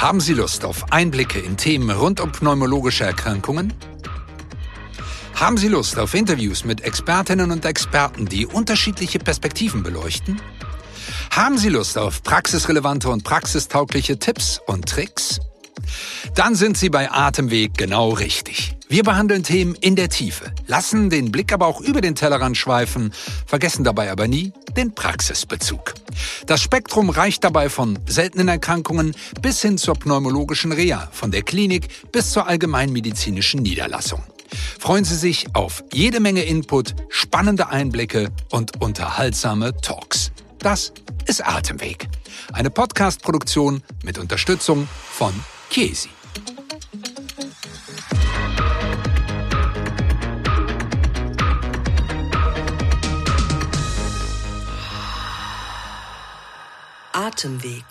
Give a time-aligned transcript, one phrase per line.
[0.00, 3.74] Haben Sie Lust auf Einblicke in Themen rund um pneumologische Erkrankungen?
[5.34, 10.40] Haben Sie Lust auf Interviews mit Expertinnen und Experten, die unterschiedliche Perspektiven beleuchten?
[11.30, 15.38] Haben Sie Lust auf praxisrelevante und praxistaugliche Tipps und Tricks?
[16.34, 18.79] Dann sind Sie bei Atemweg genau richtig.
[18.90, 23.12] Wir behandeln Themen in der Tiefe, lassen den Blick aber auch über den Tellerrand schweifen,
[23.46, 25.94] vergessen dabei aber nie den Praxisbezug.
[26.46, 32.10] Das Spektrum reicht dabei von seltenen Erkrankungen bis hin zur pneumologischen Reha, von der Klinik
[32.10, 34.24] bis zur allgemeinmedizinischen Niederlassung.
[34.80, 40.32] Freuen Sie sich auf jede Menge Input, spannende Einblicke und unterhaltsame Talks.
[40.58, 40.92] Das
[41.26, 42.08] ist Atemweg,
[42.52, 45.32] eine Podcast-Produktion mit Unterstützung von
[45.70, 46.08] Chiesi.
[57.30, 57.88] Atemweg